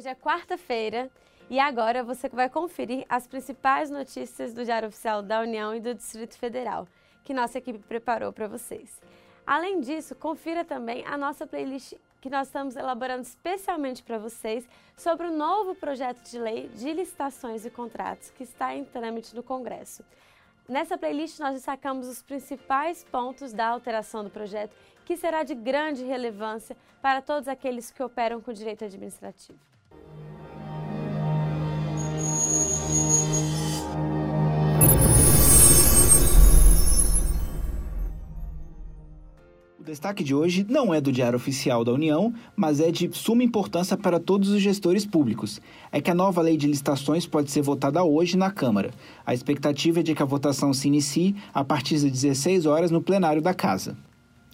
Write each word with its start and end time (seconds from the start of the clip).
Hoje 0.00 0.08
é 0.08 0.14
quarta-feira 0.14 1.10
e 1.50 1.60
agora 1.60 2.02
você 2.02 2.26
vai 2.30 2.48
conferir 2.48 3.04
as 3.06 3.26
principais 3.26 3.90
notícias 3.90 4.54
do 4.54 4.64
Diário 4.64 4.88
Oficial 4.88 5.20
da 5.20 5.42
União 5.42 5.74
e 5.74 5.80
do 5.80 5.94
Distrito 5.94 6.38
Federal, 6.38 6.88
que 7.22 7.34
nossa 7.34 7.58
equipe 7.58 7.78
preparou 7.80 8.32
para 8.32 8.48
vocês. 8.48 8.98
Além 9.46 9.78
disso, 9.78 10.14
confira 10.14 10.64
também 10.64 11.04
a 11.04 11.18
nossa 11.18 11.46
playlist 11.46 11.92
que 12.18 12.30
nós 12.30 12.46
estamos 12.46 12.76
elaborando 12.76 13.20
especialmente 13.20 14.02
para 14.02 14.16
vocês 14.16 14.66
sobre 14.96 15.26
o 15.26 15.36
novo 15.36 15.74
projeto 15.74 16.22
de 16.22 16.38
lei 16.38 16.68
de 16.68 16.94
licitações 16.94 17.66
e 17.66 17.70
contratos 17.70 18.30
que 18.30 18.42
está 18.42 18.74
em 18.74 18.86
trâmite 18.86 19.36
no 19.36 19.42
Congresso. 19.42 20.02
Nessa 20.66 20.96
playlist 20.96 21.38
nós 21.40 21.52
destacamos 21.52 22.08
os 22.08 22.22
principais 22.22 23.04
pontos 23.04 23.52
da 23.52 23.66
alteração 23.66 24.24
do 24.24 24.30
projeto, 24.30 24.74
que 25.04 25.14
será 25.14 25.42
de 25.42 25.54
grande 25.54 26.04
relevância 26.04 26.74
para 27.02 27.20
todos 27.20 27.46
aqueles 27.46 27.90
que 27.90 28.02
operam 28.02 28.40
com 28.40 28.50
direito 28.50 28.82
administrativo. 28.82 29.58
Destaque 39.90 40.22
de 40.22 40.32
hoje 40.32 40.64
não 40.68 40.94
é 40.94 41.00
do 41.00 41.10
Diário 41.10 41.36
Oficial 41.36 41.84
da 41.84 41.92
União, 41.92 42.32
mas 42.54 42.80
é 42.80 42.92
de 42.92 43.10
suma 43.12 43.42
importância 43.42 43.96
para 43.96 44.20
todos 44.20 44.48
os 44.48 44.62
gestores 44.62 45.04
públicos. 45.04 45.60
É 45.90 46.00
que 46.00 46.10
a 46.10 46.14
nova 46.14 46.40
lei 46.40 46.56
de 46.56 46.68
licitações 46.68 47.26
pode 47.26 47.50
ser 47.50 47.60
votada 47.60 48.02
hoje 48.04 48.36
na 48.36 48.50
Câmara. 48.50 48.92
A 49.26 49.34
expectativa 49.34 50.00
é 50.00 50.02
de 50.02 50.14
que 50.14 50.22
a 50.22 50.26
votação 50.26 50.72
se 50.72 50.86
inicie 50.86 51.34
a 51.52 51.64
partir 51.64 51.94
das 51.94 52.10
16 52.10 52.66
horas 52.66 52.90
no 52.90 53.02
plenário 53.02 53.42
da 53.42 53.52
Casa. 53.52 53.96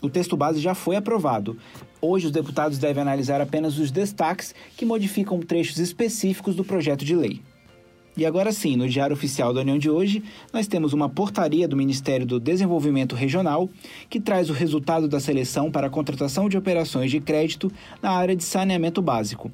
O 0.01 0.09
texto 0.09 0.37
base 0.37 0.59
já 0.59 0.75
foi 0.75 0.97
aprovado. 0.97 1.57
Hoje, 2.01 2.27
os 2.27 2.33
deputados 2.33 2.79
devem 2.79 3.03
analisar 3.03 3.41
apenas 3.41 3.79
os 3.79 3.91
destaques 3.91 4.55
que 4.77 4.87
modificam 4.87 5.41
trechos 5.41 5.79
específicos 5.79 6.57
do 6.57 6.65
projeto 6.65 7.05
de 7.05 7.15
lei. 7.15 7.43
E 8.17 8.25
agora 8.25 8.51
sim, 8.51 8.77
no 8.77 8.89
Diário 8.89 9.13
Oficial 9.13 9.53
da 9.53 9.61
União 9.61 9.77
de 9.77 9.91
hoje, 9.91 10.23
nós 10.51 10.67
temos 10.67 10.95
uma 10.95 11.07
portaria 11.07 11.69
do 11.69 11.77
Ministério 11.77 12.25
do 12.25 12.41
Desenvolvimento 12.41 13.15
Regional 13.15 13.69
que 14.09 14.19
traz 14.19 14.49
o 14.49 14.55
resultado 14.55 15.07
da 15.07 15.21
seleção 15.21 15.71
para 15.71 15.89
a 15.89 15.91
contratação 15.91 16.49
de 16.49 16.57
operações 16.57 17.11
de 17.11 17.21
crédito 17.21 17.71
na 18.01 18.13
área 18.13 18.35
de 18.35 18.43
saneamento 18.43 19.03
básico. 19.03 19.53